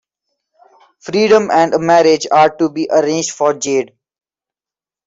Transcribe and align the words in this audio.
Freedom 0.99 1.51
and 1.51 1.75
a 1.75 1.79
marriage 1.79 2.25
are 2.31 2.49
to 2.55 2.69
be 2.69 2.89
arranged 2.91 3.29
for 3.33 3.53
Jade. 3.53 3.93